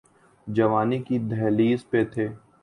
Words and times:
جوانی 0.47 0.99
کی 0.99 1.19
دہلیز 1.31 1.79
پہ 1.89 2.03
تھے۔ 2.13 2.27